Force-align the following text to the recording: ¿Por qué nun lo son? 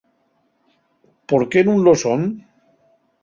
¿Por 1.29 1.41
qué 1.51 1.59
nun 1.63 1.79
lo 1.85 1.93
son? 2.03 2.21